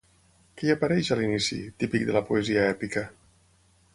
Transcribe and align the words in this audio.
Què 0.59 0.63
hi 0.67 0.71
apareix 0.75 1.11
a 1.15 1.17
l'inici, 1.19 1.59
típic 1.83 2.07
de 2.09 2.17
la 2.17 2.25
poesia 2.31 2.65
èpica? 2.73 3.07